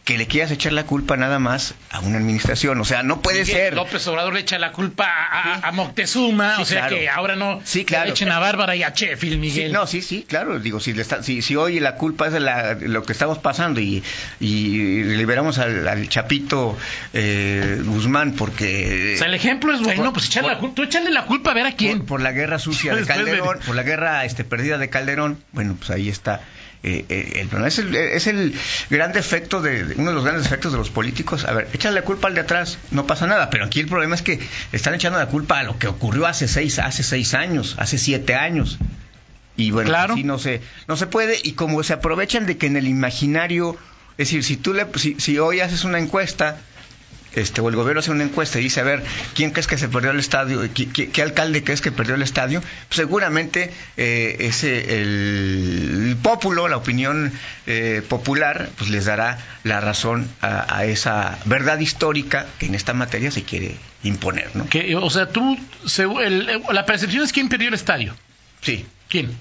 que 0.05 0.19
le 0.19 0.27
quieras 0.27 0.51
echar 0.51 0.71
la 0.71 0.83
culpa 0.85 1.17
nada 1.17 1.39
más 1.39 1.74
a 1.89 2.00
una 2.00 2.19
administración. 2.19 2.79
O 2.79 2.85
sea, 2.85 3.01
no 3.01 3.21
puede 3.24 3.39
Miguel 3.41 3.55
ser. 3.55 3.74
López 3.74 4.05
Obrador 4.07 4.35
le 4.35 4.41
echa 4.41 4.59
la 4.59 4.71
culpa 4.71 5.05
a, 5.07 5.55
a- 5.55 5.67
a 5.67 5.71
Moctezuma, 5.71 6.57
Sí, 6.57 6.62
o 6.62 6.65
sea 6.65 6.81
claro. 6.81 6.95
que 6.97 7.09
ahora 7.09 7.35
no 7.35 7.59
Sí, 7.63 7.85
claro. 7.85 8.05
le 8.05 8.12
echen 8.12 8.31
a 8.31 8.38
Bárbara 8.38 8.75
y 8.75 8.83
a 8.83 8.89
Sheffield, 8.91 9.33
Sí, 9.33 9.39
Miguel. 9.39 9.71
no, 9.74 9.88
sí, 9.88 10.03
sí, 10.03 10.24
claro. 10.29 10.59
Digo, 10.59 10.79
si, 10.79 10.93
le 10.93 11.01
está- 11.01 11.24
si, 11.24 11.41
si 11.41 11.55
hoy 11.55 11.79
la 11.79 11.95
culpa 11.95 12.27
es 12.27 12.33
de 12.33 12.39
la- 12.39 12.75
lo 12.75 13.01
que 13.01 13.13
estamos 13.13 13.39
pasando 13.39 13.79
y, 13.81 14.03
y 14.39 15.03
liberamos 15.03 15.57
al, 15.57 15.88
al 15.88 16.07
Chapito 16.07 16.77
eh, 17.13 17.81
Guzmán 17.83 18.33
porque... 18.33 19.13
O 19.15 19.17
sea, 19.17 19.27
el 19.27 19.33
ejemplo 19.33 19.74
es 19.74 19.81
bueno, 19.81 20.03
Por- 20.03 20.13
pues 20.13 20.27
echarle 20.27 20.50
la 20.51 20.59
culpa, 20.59 20.75
tú 20.75 20.83
échale 20.83 21.09
la 21.09 21.25
culpa 21.25 21.50
a 21.50 21.53
ver 21.55 21.65
a 21.65 21.71
quién. 21.75 21.97
Por, 22.00 22.07
por 22.07 22.21
la 22.21 22.31
guerra 22.31 22.59
sucia 22.59 22.95
de- 22.95 23.05
Calderón, 23.05 23.57
por 23.65 23.75
la 23.75 23.81
guerra 23.81 24.24
este, 24.25 24.43
perdida 24.43 24.77
de 24.77 24.88
Calderón, 24.89 25.39
bueno, 25.51 25.75
pues 25.79 25.89
ahí 25.89 26.09
está. 26.09 26.41
Eh, 26.87 27.05
eh, 27.09 27.31
el 27.41 27.47
problema 27.47 27.67
es 27.67 27.79
el, 27.79 27.95
es 27.95 28.27
el 28.27 28.53
gran 28.91 29.11
defecto 29.11 29.61
de, 29.61 29.95
uno 29.97 30.11
de 30.11 30.15
los 30.15 30.23
grandes 30.23 30.43
defectos 30.43 30.71
de 30.71 30.77
los 30.77 30.91
políticos. 30.91 31.43
A 31.45 31.53
ver, 31.53 31.67
échale 31.73 31.95
la 31.95 32.03
culpa 32.03 32.27
al 32.27 32.35
de 32.35 32.41
atrás, 32.41 32.77
no 32.91 33.07
pasa 33.07 33.25
nada. 33.25 33.49
Pero 33.49 33.65
aquí 33.65 33.79
el 33.79 33.87
problema 33.87 34.13
es 34.13 34.21
que 34.21 34.39
están 34.71 34.93
echando 34.93 35.17
la 35.17 35.25
culpa 35.27 35.59
a 35.59 35.63
lo 35.63 35.79
que 35.79 35.87
ocurrió 35.87 36.27
hace 36.27 36.47
seis, 36.47 36.77
hace 36.79 37.01
seis 37.03 37.33
años, 37.33 37.75
hace 37.79 37.97
siete 37.97 38.35
años. 38.35 38.77
Y 39.57 39.71
bueno, 39.71 39.89
Claro. 39.89 40.13
así 40.13 40.23
no 40.23 40.37
se, 40.37 40.61
no 40.87 40.95
se 40.95 41.07
puede. 41.07 41.39
Y 41.43 41.53
como 41.53 41.81
se 41.83 41.93
aprovechan 41.93 42.45
de 42.45 42.57
que 42.57 42.67
en 42.67 42.77
el 42.77 42.87
imaginario, 42.87 43.75
es 44.17 44.27
decir, 44.27 44.43
si 44.43 44.55
tú 44.57 44.73
le, 44.73 44.85
si, 44.95 45.15
si 45.19 45.39
hoy 45.39 45.61
haces 45.61 45.85
una 45.85 45.97
encuesta, 45.97 46.57
este, 47.35 47.61
o 47.61 47.69
el 47.69 47.75
gobierno 47.75 47.99
hace 47.99 48.11
una 48.11 48.23
encuesta 48.23 48.59
y 48.59 48.63
dice, 48.63 48.79
a 48.79 48.83
ver, 48.83 49.03
¿quién 49.35 49.51
crees 49.51 49.67
que 49.67 49.77
se 49.77 49.87
perdió 49.89 50.11
el 50.11 50.19
estadio? 50.19 50.61
¿Qué, 50.73 50.87
qué- 50.89 51.09
qué 51.09 51.21
alcalde 51.21 51.63
crees 51.63 51.81
que 51.81 51.91
perdió 51.91 52.15
el 52.15 52.21
estadio? 52.21 52.61
Pues 52.61 52.95
seguramente 52.95 53.71
eh, 53.97 54.37
ese, 54.39 55.01
el, 55.01 56.07
el 56.09 56.17
pópulo, 56.21 56.67
la 56.67 56.77
opinión 56.77 57.31
eh, 57.67 58.01
popular, 58.07 58.69
pues 58.77 58.89
les 58.89 59.05
dará 59.05 59.37
la 59.63 59.81
razón 59.81 60.27
a, 60.41 60.75
a 60.77 60.85
esa 60.85 61.37
verdad 61.45 61.79
histórica 61.79 62.45
que 62.59 62.65
en 62.67 62.75
esta 62.75 62.93
materia 62.93 63.31
se 63.31 63.43
quiere 63.43 63.75
imponer, 64.03 64.55
¿no? 64.55 64.67
Que, 64.69 64.95
o 64.95 65.09
sea, 65.09 65.29
tú, 65.29 65.57
se- 65.85 66.03
el- 66.03 66.61
la 66.71 66.85
percepción 66.85 67.23
es 67.23 67.33
quién 67.33 67.49
perdió 67.49 67.67
el 67.69 67.73
estadio. 67.73 68.15
Sí. 68.61 68.85
¿Quién? 69.09 69.37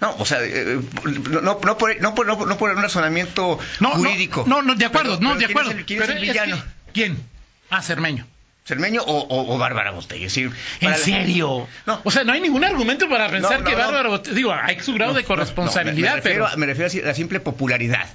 No, 0.00 0.14
o 0.18 0.24
sea, 0.24 0.38
eh, 0.42 0.80
no, 1.04 1.40
no, 1.42 1.60
no 1.62 1.76
por, 1.78 2.00
no, 2.00 2.14
por, 2.14 2.26
no, 2.26 2.38
por- 2.38 2.48
no 2.48 2.56
por 2.56 2.70
un 2.70 2.80
razonamiento 2.82 3.58
No, 3.80 3.90
jurídico. 3.90 4.44
No, 4.46 4.62
no, 4.62 4.74
de 4.74 4.86
acuerdo, 4.86 5.18
Pero- 5.18 5.28
no, 5.34 5.36
pero 5.36 5.40
de 5.40 5.46
¿quién 5.46 5.50
es 5.50 5.50
acuerdo. 5.50 5.78
el- 5.78 5.84
¿Quién 5.84 6.02
es 6.02 6.08
el 6.08 6.14
es 6.16 6.20
que- 6.22 6.30
villano? 6.30 6.64
¿Quién? 6.92 7.18
Ah, 7.70 7.82
Cermeño. 7.82 8.26
¿Cermeño 8.64 9.02
o, 9.02 9.18
o, 9.18 9.54
o 9.54 9.58
Bárbara? 9.58 9.92
Es 9.98 10.08
decir, 10.08 10.52
¿En 10.80 10.94
serio? 10.96 11.66
No. 11.86 12.00
O 12.04 12.10
sea, 12.10 12.22
no 12.24 12.32
hay 12.32 12.40
ningún 12.40 12.62
argumento 12.62 13.08
para 13.08 13.28
pensar 13.28 13.60
No, 13.60 13.64
que 13.66 13.72
no. 13.72 13.78
Bárbara 13.78 14.08
Botella- 14.10 14.34
Digo, 14.36 14.52
hay 14.52 14.78
su 14.80 14.94
grado 14.94 15.14
de 15.14 15.24
corresponsabilidad, 15.24 16.10
me, 16.10 16.16
me 16.16 16.16
refiero, 16.22 16.44
pero... 16.44 16.54
a- 16.54 16.56
me 16.56 16.66
refiero 16.66 17.02
a 17.04 17.06
la 17.08 17.14
simple 17.14 17.40
popularidad. 17.40 18.06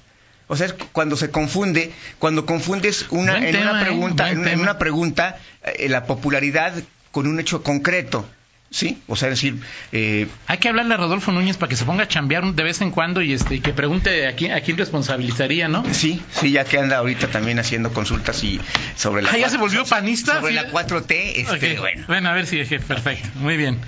O 0.48 0.56
sea, 0.56 0.68
es 0.68 0.74
cuando 0.92 1.18
se 1.18 1.32
confunde, 1.32 1.92
cuando 2.20 2.46
confundes 2.46 3.08
una, 3.10 3.34
Buen 3.34 3.46
en, 3.46 3.52
tema, 3.54 3.72
una 3.72 3.82
¿eh? 3.82 3.86
pregunta, 3.86 4.30
en, 4.30 4.40
una, 4.40 4.52
en 4.52 4.60
una 4.62 4.78
pregunta, 4.78 5.38
eh, 5.64 5.90
la 5.90 6.06
popularidad 6.06 6.74
con 7.12 7.28
un 7.28 7.40
hecho 7.40 7.64
concreto. 7.64 8.30
¿Sí? 8.76 9.02
O 9.08 9.16
sea, 9.16 9.30
es 9.30 9.36
decir, 9.36 9.56
eh, 9.94 10.28
Hay 10.48 10.58
que 10.58 10.68
hablarle 10.68 10.96
a 10.96 10.98
Rodolfo 10.98 11.32
Núñez 11.32 11.56
para 11.56 11.70
que 11.70 11.78
se 11.78 11.86
ponga 11.86 12.04
a 12.04 12.08
chambear 12.10 12.44
de 12.44 12.62
vez 12.62 12.82
en 12.82 12.92
cuando 12.92 13.22
y 13.22 13.32
este 13.32 13.56
y 13.56 13.62
que 13.62 13.72
pregunte 13.72 14.28
a 14.28 14.36
quién, 14.36 14.52
a 14.52 14.60
quién 14.60 14.76
responsabilizaría, 14.76 15.70
¿no? 15.70 15.86
sí, 15.94 16.22
sí, 16.32 16.52
ya 16.52 16.66
que 16.66 16.78
anda 16.78 16.98
ahorita 16.98 17.28
también 17.30 17.58
haciendo 17.58 17.94
consultas 17.94 18.44
y 18.44 18.60
sobre 18.98 19.22
la 19.22 19.30
Ah, 19.32 19.38
¿ya 19.38 19.48
se 19.48 19.58
volvió 19.58 19.86
panista? 19.86 20.42
Sobre 20.42 20.50
Sí. 20.50 20.56
la 20.56 20.70
4T, 20.72 21.14
este, 21.38 21.80
Ok, 21.80 22.08
bueno. 22.10 22.30
a 22.30 22.34
ver 22.34 22.48
si 22.48 22.58
jefe, 22.58 22.82
perfecto, 22.82 23.30
muy 23.36 23.56
bien. 23.56 23.80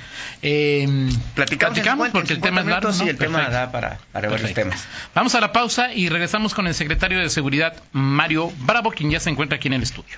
Eh, 0.41 0.88
Platicamos, 1.36 1.77
en 1.79 1.84
50, 1.84 2.12
porque 2.13 2.34
el 2.34 2.39
50 2.39 2.41
tema 2.48 2.62
es 2.62 2.67
largo, 2.67 3.06
y 3.06 3.10
el 3.10 3.17
tema 3.17 3.50
da 3.50 3.72
para, 3.74 3.98
para 4.13 4.29
varios 4.29 4.53
temas. 4.53 4.88
Vamos 5.13 5.36
a 5.36 5.41
la 5.41 5.51
pausa 5.51 5.91
y 5.94 6.08
regresamos 6.08 6.53
con 6.53 6.65
el 6.65 6.74
secretario 6.74 7.20
de 7.20 7.29
Seguridad, 7.29 7.75
Mario 7.91 8.53
Bravo, 8.60 8.91
quien 8.91 9.12
ya 9.12 9.20
se 9.20 9.29
encuentra 9.29 9.58
aquí 9.58 9.67
en 9.67 9.74
el 9.74 9.84
estudio. 9.84 10.17